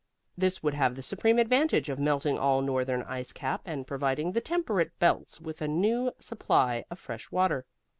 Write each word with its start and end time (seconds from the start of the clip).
This 0.35 0.63
would 0.63 0.73
have 0.73 0.95
the 0.95 1.03
supreme 1.03 1.37
advantage 1.37 1.87
of 1.87 1.99
melting 1.99 2.35
all 2.35 2.61
the 2.61 2.65
northern 2.65 3.03
ice 3.03 3.31
cap 3.31 3.61
and 3.65 3.85
providing 3.85 4.31
the 4.31 4.41
temperate 4.41 4.97
belts 4.97 5.39
with 5.39 5.61
a 5.61 5.67
new 5.67 6.11
supply 6.19 6.85
of 6.89 6.97
fresh 6.97 7.29
water. 7.31 7.67